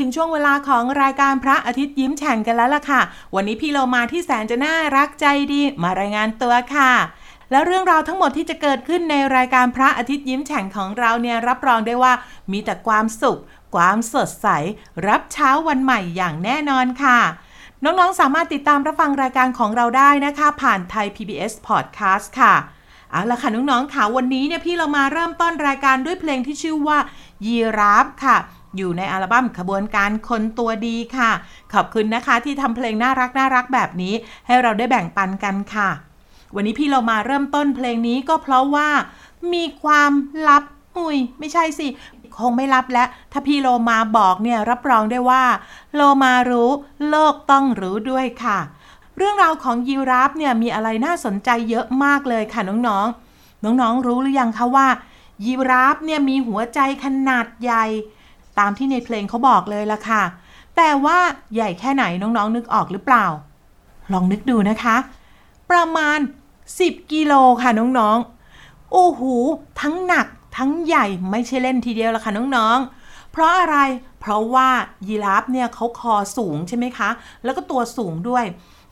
[0.00, 3.00] ถึงช่วงเวลาของรายการพระอาทิตย์ยิ้มแฉ่งกันแล้วล่ะค่ะ
[3.34, 6.92] วันนี้พี่เรามาที่แสนจะน่ารักใจดี มารายงานตัวค่ะ
[7.50, 12.12] แล้วเรื่องราวทั้งหมดที่จะเกิดขึ้นในรายการพระอาทิตย์ยิ้มแฉ่งของเราเนี่ยรับรองได้ว่า
[12.52, 13.40] มีแต่ความสุข
[13.74, 14.48] ความสดใส
[15.08, 17.18] รับเช้าวันใหม่อย่างแน่นอนค่ะ
[17.84, 22.54] น้องๆ สามารถติดตามรับฟังรายการของเราได้นะคะ ผ่านไทย PBS Podcast ค่ะ
[23.10, 26.98] เอาละค่ะน้องๆค่ะวันนี้เนี่ยพี่เรามาเริ่มต้นรายการด้วยเพลงที่ชื่อว่า
[27.46, 28.36] ยีราฟค่ะ
[28.76, 31.30] อยู่ในอัลบั้มขบวนการคนตัวดีค่ะ
[31.72, 34.14] ขอบคุณนะคะที่ทำเพลงน่ารักน่ารักแบบนี้
[34.46, 35.88] ให้เราได้แบ่งปันกันค่ะ
[36.54, 38.88] วันนี้พี่เรามาเริ่มต้นเพลงนี้ก็เพราะว่า
[39.52, 40.12] มีความ
[40.48, 40.62] ลับ
[40.96, 41.86] อุ้ยไม่ใช่สิ
[42.38, 45.42] คงไม่ลับแล้ว ถ้าพี่โลมาบอกเนี่ยรับรองได้ว่า
[45.94, 46.70] โลมารู้
[47.08, 48.58] โลกต้องรู้ด้วยค่ะ
[49.16, 54.88] เรื่องราวของยีราฟเนี่ยมีอะไรน่าสนใจเยอะมากเลยค่ะน้องๆ น้องๆรู้หรือยังคะว่า
[55.44, 57.84] ยีราฟเนี่ยมีหัวใจขนาดใหญ่
[58.60, 60.22] ตามที่ในเพลงเขาบอกเลยละค่ะ
[60.76, 61.18] แต่ว่า
[61.54, 63.26] ใหญ่แค่ไหนน้องๆนึกออกหรือเปล่า
[64.12, 64.96] ลองนึกดูนะคะ
[65.70, 66.18] ประมาณ
[66.66, 67.32] 10 กิโล
[67.62, 69.22] ค่ะน้องๆ โอ้โห
[69.80, 70.26] ทั้งหนัก
[70.56, 73.76] ทั้งใหญ่ไม่ใช่เล่นทีเดียวละค่ะน้องๆ เพราะอะไร
[74.20, 74.68] เพราะว่า
[75.08, 77.10] ยีราฟเนี่ยเขาคอสูงใช่ไหมคะ
[77.44, 78.44] แล้วก็ตัวสูงด้วย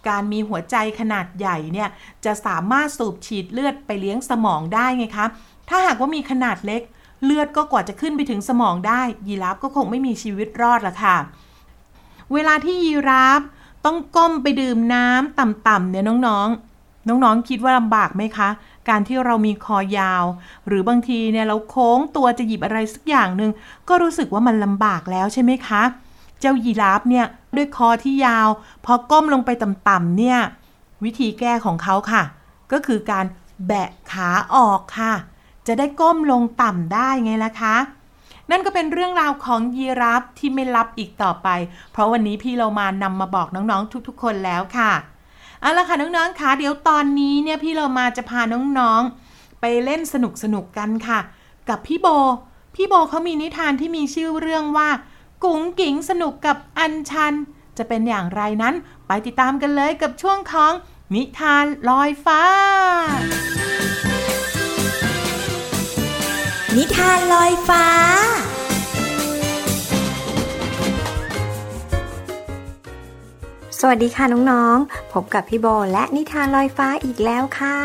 [0.08, 1.88] การมีหัวใจขนาดใหญ่เนี่ย
[2.24, 5.26] จะสามารถสูบฉีดเลือดไปเลี้ยงสมองได้ไงคะ
[5.68, 6.82] ถ้าหากว่ามีขนาดเล็ก
[7.24, 11.16] เลือดก็กว่าจะขึ้นไปถึงสมองได้ยีราฟก็คงไม่มีชีวิตรอดละค่ะ
[12.32, 13.40] เวลาที่ยีราฟ
[13.84, 18.48] ต้องก้มไปดื่มน้ำต่ำๆเนี่ยน้องๆ น้องๆคิดว่าลำบากไหมคะ
[18.88, 20.24] การที่เรามีคอยาว
[20.66, 23.50] หรือบางทีเนี่ยเราโค้งตัวจะหยิบอะไรสักอย่างหนึ่ง
[23.88, 25.82] ก็รู้สึกว่ามันลำบากแล้วใช่ไหมคะ
[26.40, 28.48] เจ้ายีราฟเนี่ยด้วยคอที่ยาว
[28.84, 30.38] พอก้มลงไปต่ำๆเนี่ย
[31.04, 32.22] วิธีแก้ของเขาค่ะ
[32.72, 33.26] ก็คือการ
[33.66, 35.12] แบะขาออกค่ะ
[35.68, 37.76] จะได้ก้มลงต่ำได้ไงล่ะคะ
[38.50, 41.48] นั่นก็เป็นเรื่องราวของยีราฟที่ไม่ลับอีกต่อไป
[41.92, 44.92] เพราะวันนี้พี่เรามานำมาบอกน้องๆทุกๆ คนแล้วค่ะ
[45.60, 48.40] เอาละค่ะน้องๆคะเดี๋ยวตอนนี้เนี่ยพี่เรามาจะพา
[48.78, 50.14] น้องๆ ไปเล่นส
[50.54, 51.20] นุกๆกันค่ะ
[51.68, 52.06] กับพี่โบ
[52.74, 54.88] พี่โบเขามีนิทานที่มีชื่อเรื่องว่า
[55.44, 57.34] กุ๋งกิ๋งสนุกกับอัญชัน
[57.78, 58.74] จะเป็นอย่างไรนั้น
[59.06, 60.72] ไปติดตามกันเลยกับช่วงของ
[61.14, 62.42] นิทานลอยฟ้า
[66.80, 67.86] นิทานลอยฟ้า
[73.80, 77.78] สวัสดีค่ะน้องๆ พบกับพี่โบและนิทานลอยฟ้าอีกแล้วค่ะ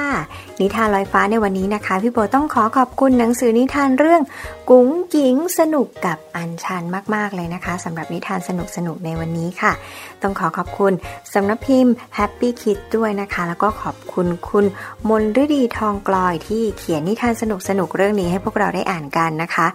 [0.62, 4.22] นิทานลอยฟ้าในวันนี้นะคะ พี่โบต้องขอขอบคุณหนังสือนิทานเรื่อง
[4.70, 6.84] กุ้งกิ๋งสนุกกับอัญชัน
[7.16, 8.50] มาก ๆ เลยนะคะสำหรับนิทานส
[8.88, 9.74] นุกๆในวันนี้ค่ะ
[10.22, 10.94] ต้องขอขอบคุณ
[11.34, 14.66] สำนักพิมพ์ Happy Kid ด้วยนะคะ แล้วก็ขอบคุณคุณ
[15.10, 17.44] มนฤดีทองกลอยที่เขียนนิทานส
[17.80, 19.68] นุกๆเรื่องนี้ให้พวกเราได้อ่านกันนะคะ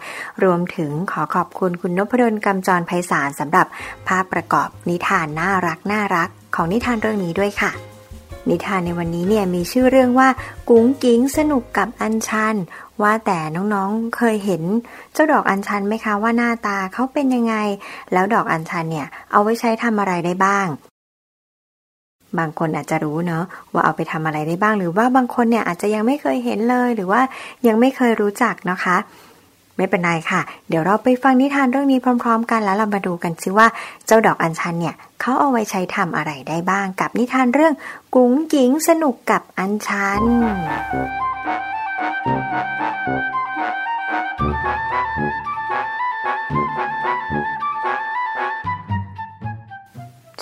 [0.44, 3.66] รวมถึงขอขอบคุณคุณนพดลกำจรไพศาลสำหรับ
[4.06, 7.72] ภาพประกอบนิทานน่ารักน่ารักของนิทานเรื่องนี้ด้วยค่ะ
[8.50, 10.28] นิทานในวันนี้เนี่ยมีชื่อเรื่องว่า
[10.68, 12.54] กุ้งกิ้งสนุกกับอัญชัน
[13.02, 13.38] ว่าแต่
[13.74, 14.62] น้องๆเคยเห็น
[15.12, 17.54] เจ้าดอกอัญชันไหมคะว่าหน้าตาเขาเป็นยังไง
[18.12, 20.66] แล้วดอกอัญชันเนี่ยเอาไว้ใช้ทำอะไรได้บ้าง
[22.38, 27.22] บางคนอาจจะรู้เนาะว่าเอาไปทำอะไรได้บ้าง หรือว่าบางคนเนี่ยอาจจะยังไม่เคยเห็นเลย หรือว่า
[27.66, 28.96] ยังไม่เคยรู้จักนะคะ
[29.78, 33.66] ไม่เป็นไรค่ะ เดี๋ยวเราไปฟังนิทานเรื่องนี้พร้อม ๆ กันแล้วเรามาดูกันซิว่า
[34.06, 37.74] เจ้าดอกอัญชันเนี่ยเขาเอาไว้ใช้ทำอะไรได้บ้างกับนิทานเรื่อง
[38.14, 40.22] กุ้งหญิงสนุกกับอัญชัน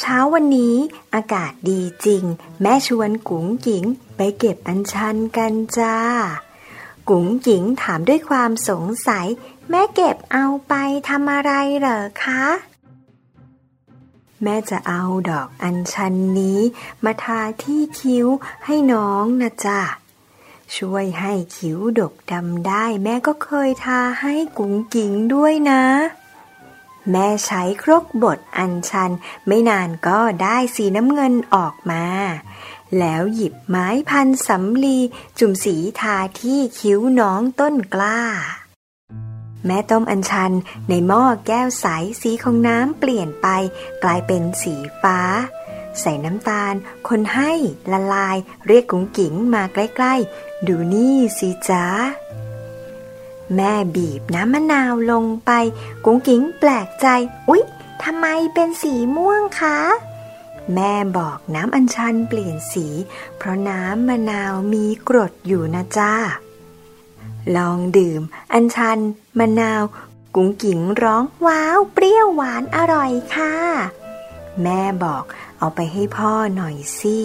[0.00, 0.74] เช้าวันนี้
[1.14, 2.22] อากาศดีจริง
[2.62, 3.84] แม่ชวนกุ๋งหญิง
[4.16, 5.96] ไปเก็บอัญชันกันจ้า
[7.10, 9.26] กุ๋งหญิงถามด้วยความสงสัย
[9.70, 10.74] แม่เก็บเอาไป
[11.08, 12.44] ทำอะไรเหรอคะ
[14.42, 16.60] แม่จะเอาดอกอัญชันนี้
[17.04, 18.26] มาทาที่คิ้ว
[18.64, 19.80] ให้น้องนะจ๊ะ
[20.76, 25.82] ช่วยให้คิ้วดกดำได้ แม่ก็เคยทาให้กุ๋งกิ๋งด้วยนะ
[27.10, 29.10] แม่ใช้ครกบดอัญชัน
[29.46, 32.04] ไม่นานก็ได้สีน้ำเงินออกมา
[32.98, 34.98] แล้วหยิบไม้พันสำลี
[35.38, 38.20] จุ่มสีทาที่คิ้วน้องต้นกล้า
[39.66, 40.52] แม่ต้มอัญชัน
[40.88, 41.86] ในหม้อแก้วใส
[42.20, 43.46] สีของน้ำเปลี่ยนไป
[44.02, 45.20] กลายเป็นสีฟ้า
[46.00, 46.74] ใส่น้ำตาล
[47.08, 47.52] คนให้
[47.92, 48.36] ละลาย
[48.66, 51.86] เรียกกุ้งกิ๋งมาใกล้ๆ ดูนี่สิจ๊ะ
[53.54, 55.50] แม่บีบน้ำมะนาวลงไป
[56.04, 57.06] กุ้งกิ๋งแปลกใจ
[57.48, 57.62] อุ๊ย
[58.02, 59.78] ทำไมเป็นสีม่วงคะ
[60.74, 62.86] แม่บอกน้ำอัญชันเปลี่ยนสี
[63.36, 66.14] เพราะน้ำมะนาวมีกรดอยู่นะจ้า
[67.56, 68.22] ลองดื่ม
[68.52, 68.98] อัญชัน
[69.38, 69.82] มะนาว
[70.34, 73.54] กุ้งกิ๋งร้องว้าว เปรี้ยวหวานอร่อยค่ะ
[74.62, 75.24] แม่บอก
[75.58, 77.18] เอาไปให้พ่อหน่อยสิ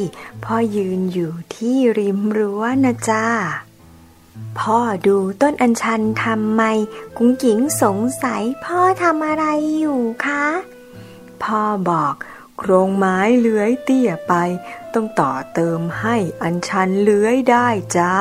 [0.43, 3.25] พ่อยืนอยู่ที่ริมรั้วนะจ้า
[4.59, 6.63] พ่อดูต้นอัญชันทำไม
[7.17, 9.45] กุ้งกิ๋งสงสัยพ่อทำอะไร
[9.77, 10.45] อยู่คะ
[11.43, 12.15] พ่อบอก
[12.63, 14.33] โครงไม้เลื้อยเตี้ยไป
[14.93, 17.67] ต้องต่อเติมให้อัญชันเลื้อยได้
[17.97, 18.15] จ้า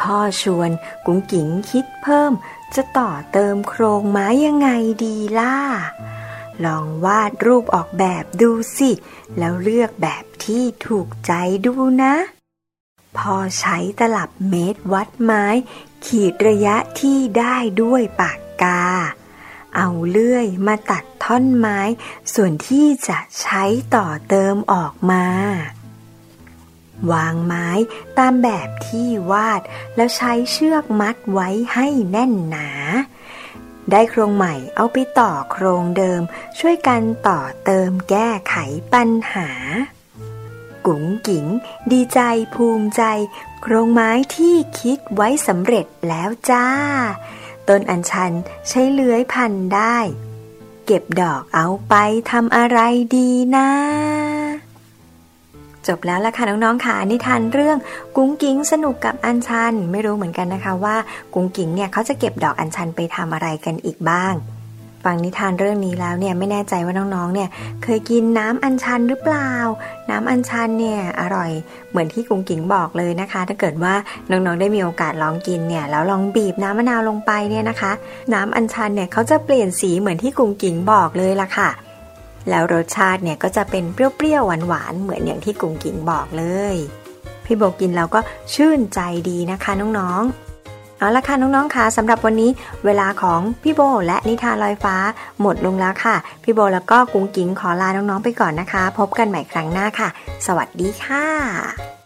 [0.00, 0.70] พ่อชวน
[1.06, 2.32] กุ้งกิ๋งคิดเพิ่ม
[2.74, 4.68] จะต่อเติมโครงไม้ยังไง
[5.04, 5.56] ดีล่ะ
[6.64, 8.90] ลองวาดรูปออกแบบดูสิ
[9.38, 11.32] แล้วเลือกแบบที่ถูกใจ
[11.66, 12.14] ดูนะ
[13.16, 15.44] พอใช้ตลับเมตรวัดไม้
[16.06, 18.82] ขีดระยะที่ได้ด้วยปากกา
[19.76, 21.80] เอาเลื่อยมาตัดท่อนไม้
[22.34, 23.64] ส่วนที่จะใช้
[23.96, 25.24] ต่อเติมออกมา
[27.12, 27.68] วางไม้
[28.18, 29.60] ตามแบบที่วาด
[29.96, 32.68] แล้วใช้เชือกมัดไว้ให้แน่นหนา
[33.90, 36.20] ได้โครงใหม่เอาไปต่อโครงเดิม
[36.58, 38.56] ช่วยกันต่อเติมแก้ไข
[38.92, 39.48] ปัญหา
[40.86, 41.46] กุ๋งกิ๋ง
[41.92, 42.20] ดีใจ
[42.54, 43.02] ภูมิใจ
[43.62, 46.66] โครงไม้ที่คิดไว้สำเร็จแล้วจ้า
[47.68, 48.32] ต้นอัญชัน
[48.68, 49.96] ใช้เลื้อยพันได้
[50.86, 51.94] เก็บดอกเอาไป
[52.30, 52.78] ทำอะไร
[53.16, 53.68] ดีนะ
[55.86, 57.78] จบแล้วล่ะค่ะน้องๆค่ะนิทานเรื่อง
[58.16, 60.96] กุ้งกิ้งสนุกกับอัญชัน ไม่รู้เหมือนกันนะคะว่า
[61.34, 64.34] กุ้งกิ้งเนี่ยเขาจะเก็บดอกอัญชันไปทำอะไรกันอีกบ้าง
[65.04, 67.48] ฟังนิทานเรื่องนี้แล้วเนี่ยไม่แน่ใจว่าน้องๆ เนี่ย
[67.82, 69.52] เคยกินน้ำอัญชันหรือเปล่า
[70.10, 71.50] น้ำอัญชันเนี่ยอร่อย
[71.90, 73.94] เหมือนที่กุ้งกิ้งบอกเลยนะคะ ถ้าเกิดว่า
[74.30, 77.92] น้องๆ ได้มีโอกาสลองกินเนี่ยแล้วลองบีบน้ำมะนาวลงไปเนี่ยนะคะ
[78.34, 81.70] น้ำอัญชันเนี่ยเขาจะเปลี่ยนสีเหมือนที่กุ้งกิ้งบอกเลยล่ะค่ะ
[82.50, 86.76] แล้วรสชาติเนี่ยก็จะเป็นเปรี้ยวๆหวานๆเหมือนอย่างที่กุ้งกิ้งบอกเลย
[87.44, 88.20] พี่โบกินแล้วก็
[88.54, 90.47] ชื่นใจดีนะคะน้องๆ
[90.98, 92.50] เอาละค่ะน้องๆค่ะสำหรับวันนี้
[92.84, 94.96] เวลาของพี่โบและนิทานลอยฟ้า
[95.40, 100.08] หมดลงแล้วค่ะ พี่โบแล้วก็กุ้งกิ้งขอลาน้องๆไปก่อนนะคะ พบกันใหม่ครั้งหน้าค่ะ
[100.46, 101.97] สวัสดีค่ะ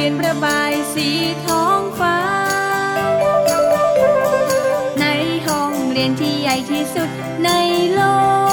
[0.00, 1.08] ียนประบายสี
[1.46, 2.18] ท้องฟ้า
[5.00, 5.04] ใน
[5.46, 7.08] ห้องเรียนที่ใหญ่ที่สุด
[7.44, 7.50] ใน
[7.94, 8.00] โล
[8.46, 8.47] ก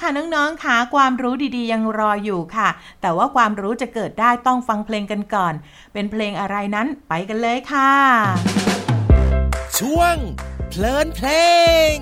[0.00, 2.68] ค่ะน้องๆค่ะความรู้ดีๆยังรออยู่ค่ะ
[3.00, 5.54] แต่ว่าความรู้จะเกิดได้ต้องฟังเพลงกันก่อน
[5.92, 7.92] เป็นเพลงอะไรนั้นไปกันเลยค่ะ
[9.78, 10.16] ช่วง
[10.68, 11.28] เพลินเพล
[11.94, 11.96] ง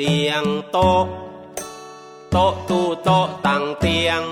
[0.00, 1.04] เตียงโต๊ะ
[2.30, 4.22] โต๊ะตู้โต๊ะตั้งเตียง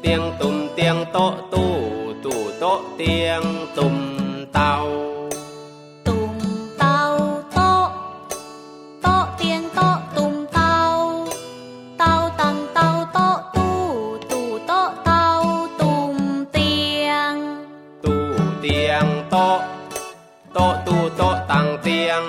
[0.00, 1.72] เตียงตุ่มเตียงโต๊ะตู้
[2.24, 3.42] ตู้โต๊ะเตียง
[3.76, 3.96] ตุ่ม
[4.52, 4.72] เตา
[6.06, 6.34] ตุ่ม
[6.78, 6.98] เตา
[7.52, 7.86] โต๊ะ
[9.02, 10.76] โต๊ะเตียงโต๊ะตุ่มเตา
[11.98, 13.74] เตาตังเตาโต๊ะตู้
[14.30, 15.24] ตู้โต๊ะเตา
[15.80, 16.16] ตุ่ม
[16.52, 16.72] เตี
[17.06, 17.34] ยง
[18.04, 18.20] ตู้
[18.60, 19.58] เตียงโต๊ะ
[20.52, 22.22] โต๊ะตู้โต๊ะตั้งเตียง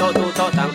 [0.00, 0.70] โต๊ะตู้โต๊ะสาม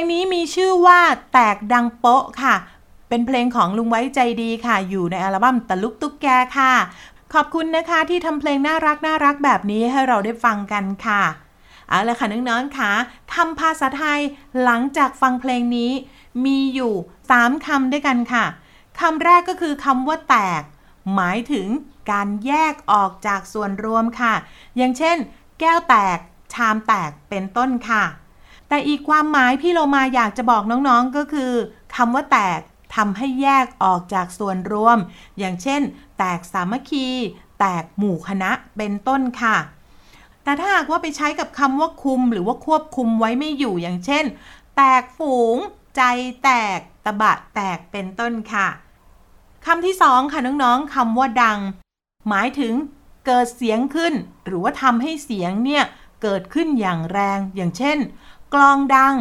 [0.00, 1.00] งนี้มีชื่อว่า
[1.32, 2.54] แตกดังโป๊ะค่ะ
[3.08, 6.26] เป็นเพลงของลุงไว้ใจดีค่ะ อยู่ในอัลบั้มตะลุกตุ๊กแก
[6.58, 6.72] ค่ะ
[7.34, 11.22] ขอบคุณนะคะที่ทำเพลงน่ารักน่ารักแบบนี้ให้เราได้ฟังกันค่ะ
[11.88, 12.90] เอาละค่ะน้องๆค่ะ
[13.34, 14.20] ทำภาษาไทย
[14.62, 15.92] หลังจากฟังเพลงนี้
[16.44, 16.94] มีอยู่
[17.30, 18.44] 3คำด้วยกันค่ะ
[19.00, 20.62] คำแรกก็คือคำว่าแตก
[21.14, 21.66] หมายถึง
[22.10, 24.34] การแยกออกจากส่วนรวมค่ะ
[24.76, 25.16] อย่างเช่น
[25.60, 26.18] แก้วแตก
[26.54, 28.04] ชามแตกเป็นต้นค่ะ
[28.70, 31.52] แต่อีกความหมายพี่โลมาอยากจะบอกน้องๆก็คือ
[31.96, 32.60] คำว่าแตก
[32.96, 34.98] ทำให้แยกออกจากส่วนรวม
[35.38, 35.80] อย่างเช่น
[36.18, 37.06] แตกสามัคคี
[37.60, 39.56] แตกหมู่คณะเป็นต้นค่ะ
[40.42, 44.24] แต่ถ้าหากว่าไปใช้กับคำว่าคุม หรือว่าควบคุมไว้ไม่อยู่อย่างเช่น
[44.76, 45.56] แตกฝูง
[45.96, 46.02] ใจ
[46.44, 48.68] แตก ตะบะแตกเป็นต้นค่ะ
[49.66, 51.58] คำที่สองค่ะน้องๆคำว่าดัง
[52.28, 52.74] หมายถึง
[53.26, 55.84] เกิดเสียงขึ้น หรือว่าทำให้เสียงเนี่ย
[56.22, 57.98] เกิดขึ้นอย่างแรงอย่างเช่น
[58.54, 59.14] กลองดัง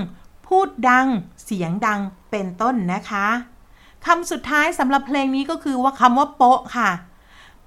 [0.48, 1.08] พูดดัง
[1.44, 2.00] เสียงดัง
[2.32, 3.28] เป็นต้นนะคะ
[4.06, 6.92] คำสุดท้ายสำหรับเพลงนี้ก็คือว่าคำว่าโป๊ะค่ะ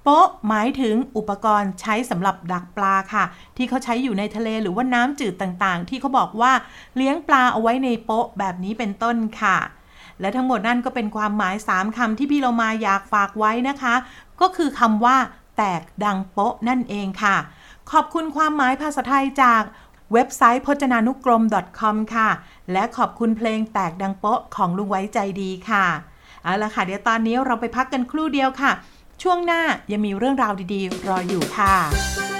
[0.03, 3.23] โป๊ะหมายถึงอุปกรณ์ใช้สำหรับดักปลาค่ะ
[3.57, 6.51] ที่เขาใช้อยู่ในทะเลหรือว่าน้ำจืดต่างๆ ที่เขาบอกว่า
[6.95, 9.57] เลี้ยงปลาเอาไว้ในโป๊ะแบบนี้เป็นต้นค่ะ
[10.19, 13.95] และทั้งหมดนั่นก็เป็นความหมาย 3คำที่พี่เรามาอยากฝากไว้นะคะ
[14.41, 15.17] ก็คือคำว่า
[15.57, 17.37] แตกดังโป๊ะนั่นเองค่ะ
[17.91, 19.63] ขอบคุณความหมายภาษาไทยจาก
[20.13, 21.43] เว็บไซต์พจนานุกรม
[21.79, 22.29] .com ค่ะ
[22.71, 25.85] และขอบคุณเพลงแตกดังโป๊ะของลุงไว้ใจดีค่ะ
[26.43, 28.71] เอาละค่ะ เดี๋ยวตอนนี้เราไปพักกันครู่เดียวค่ะ
[29.21, 32.32] ช่วงหน้ายังมีเรื่องราวดีๆ รออยู่ค่ะ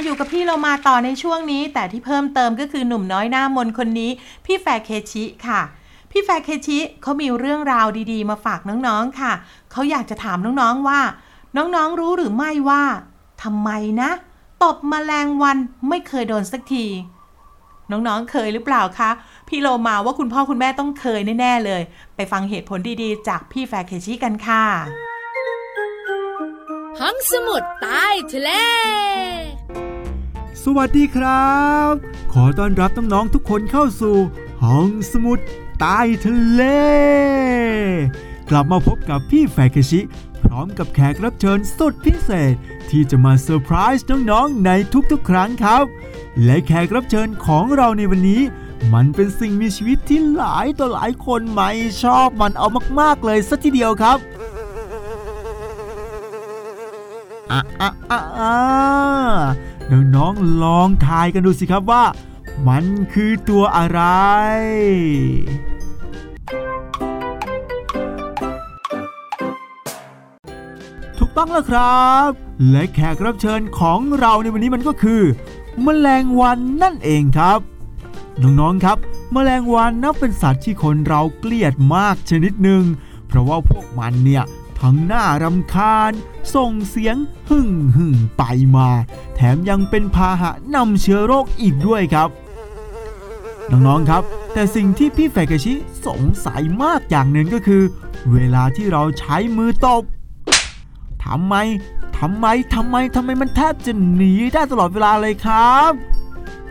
[0.00, 4.10] มาอยู่กับพี่เรามาต่อในช่วงนี้ แต่ที่เพิ่มเติมก็คือหนุ่มน้อยหน้ามนคนนี้
[4.46, 5.60] พี่แฟร์เคชิค่ะ
[6.10, 9.32] พี่แฟร์เคชิเขามีเรื่องราวดีๆ มาฝากน้องๆค่ะ
[9.72, 11.00] เขาอยากจะถามน้องๆว่า
[11.56, 12.84] น้องๆรู้หรือไม่ว่า
[13.42, 14.10] ทำไมนะ
[14.62, 15.58] ตบแมลงวัน
[15.88, 16.86] ไม่เคยโดนสักที
[17.90, 19.10] น้องๆเคยหรือเปล่าคะ
[19.48, 21.82] พี่โลมาว่าคุณพ่อคุณแม่ต้องเคยแน่ๆเลย
[22.16, 24.64] ไปฟังเหตุผลดีๆ จากพี่แฟร์เคชิกันค่ะ
[27.00, 28.50] ห้องสมุดใต้ทะเล
[30.64, 31.58] สวัสดีครั
[31.90, 31.92] บ
[32.32, 34.16] ขอต้อนรับน้องๆทุกคนเข้าสู่
[34.62, 35.38] ห้องสมุด
[35.80, 36.62] ใต้ทะเล
[38.50, 40.00] กลับมาพบกับพี่แฟคชิ
[40.44, 42.54] พร้อมกับแขกรับเชิญสุดพิเศษ
[42.90, 44.70] ที่จะมาเซอร์ไพรส์น้องๆ ใน
[45.10, 45.84] ทุกๆ ครั้งครับ
[46.44, 48.42] และแขกรับเชิญของเราในวันนี้
[48.92, 51.70] มันเป็นสิ่งมีชีวิตที่หลายต่อหลายคนไม่
[52.02, 52.68] ชอบมันเอา
[53.00, 54.18] มากๆเลยสัทีเดียวครับ
[57.52, 58.54] อะอะอะอะ
[59.92, 62.04] น้องๆลองทายกันดูสิครับว่า
[62.68, 64.00] มันคือตัวอะไร
[71.18, 72.28] ถูกต้องแล้วครับ
[72.70, 75.22] และแขกรับเชิญของเราในวันนี้มันก็คือ
[75.82, 77.58] แมลงวันนั่นเองครับ
[78.42, 78.98] น้องๆครับ
[79.32, 82.82] แมลงวันนับเป็นสัตว์ที่คนเราเกลียดมากชนิดหนึ่ง
[83.28, 84.44] เพราะว่าพวกมันเนี่ย
[84.80, 86.12] ทั้งหน้ารำคาญ
[86.54, 87.16] ส่งเสียง
[87.50, 88.42] หึ่งหึ่งไป
[88.76, 88.88] มา
[89.34, 92.28] แถมยังเป็นพาหะนำเชื้อโรคอีกด้วยครับ
[93.70, 95.74] น้องๆครับ แต่สิ่งที่พี่แฟกชิ
[96.06, 97.82] สงสัยมากอย่างหนึ่งก็คือ
[98.32, 100.02] เวลาที่เราใช้มือตบ
[101.24, 101.54] ทำไม
[102.18, 105.92] ทำไมทำไมทำไมมันแทบจะหนีได้ตลอดเวลาเลยครับ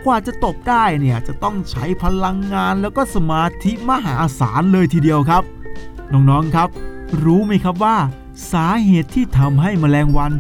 [0.06, 5.44] กว่าจะตบได้เนี่ยจะต้องใช้พลังงานแล้วก็สมาธิมหาศาลเลยทีเดียวครับ
[6.14, 6.70] น้องๆครับ
[7.24, 7.98] รู้ไหมครับว่า
[8.52, 10.32] สาเหตุที่ทำให้แมลงวัน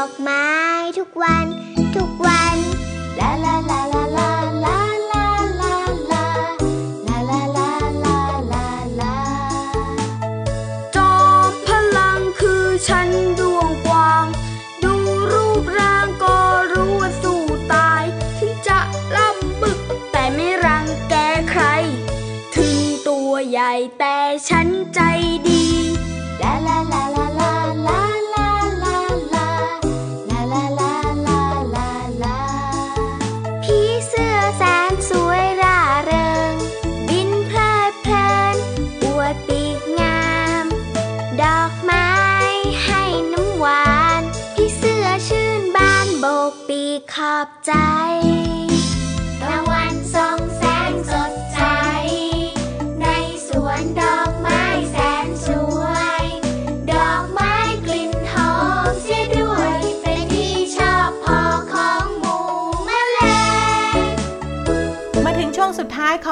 [0.04, 0.46] อกไม้
[1.00, 1.46] ทุกวัน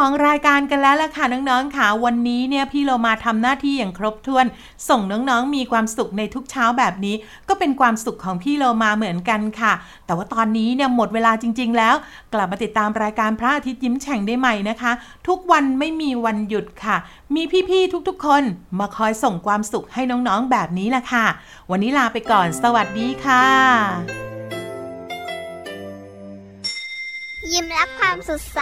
[0.05, 4.45] ของรายการกันแล้วล่ะค่ะน้องๆค่ะวันนี้เนี่ยพี่เรามาทำหน้าที่อย่างครบถ้วน
[4.89, 7.15] ส่งน้องๆมีความสุขในทุกเช้าแบบนี้
[7.49, 9.73] ก็เป็นความสุขของพี่เรามาเหมือนกันค่ะ
[10.05, 11.95] แต่ว่าตอนนี้เนี่ยหมดเวลาจริง ๆ แล้ว
[12.33, 14.91] กลับมาติดตามรายการพระอาทิตย์ยิ้มแฉ่งได้ใหม่นะคะ
[15.27, 16.97] ทุกวันไม่มีวันหยุดค่ะ
[17.35, 18.43] มีพี่ๆทุกๆ คน
[18.79, 21.25] มาคอยส่งความสุขให้น้องๆแบบนี้แหละค่ะ
[21.71, 23.45] วันนี้ลาไปก่อน สวัสดีค่ะ
[27.51, 28.61] ยิ้มรับความสดใส